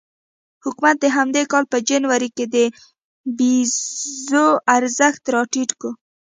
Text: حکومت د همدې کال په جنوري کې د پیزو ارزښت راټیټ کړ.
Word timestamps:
حکومت 0.63 0.95
د 1.01 1.05
همدې 1.17 1.41
کال 1.51 1.63
په 1.71 1.77
جنوري 1.89 2.29
کې 2.37 2.45
د 2.55 2.57
پیزو 3.37 4.47
ارزښت 4.75 5.21
راټیټ 5.35 5.69
کړ. 5.81 5.91